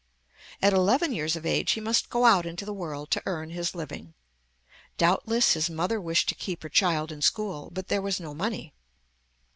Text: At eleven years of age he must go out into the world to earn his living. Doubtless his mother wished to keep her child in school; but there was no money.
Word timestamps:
At 0.63 0.73
eleven 0.73 1.13
years 1.13 1.35
of 1.35 1.45
age 1.45 1.73
he 1.73 1.79
must 1.79 2.09
go 2.09 2.25
out 2.25 2.47
into 2.47 2.65
the 2.65 2.73
world 2.73 3.11
to 3.11 3.21
earn 3.27 3.51
his 3.51 3.75
living. 3.75 4.15
Doubtless 4.97 5.53
his 5.53 5.69
mother 5.69 6.01
wished 6.01 6.27
to 6.29 6.33
keep 6.33 6.63
her 6.63 6.69
child 6.69 7.11
in 7.11 7.21
school; 7.21 7.69
but 7.71 7.87
there 7.87 8.01
was 8.01 8.19
no 8.19 8.33
money. 8.33 8.73